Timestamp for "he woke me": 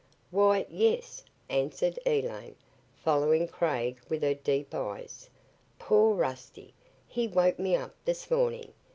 7.07-7.75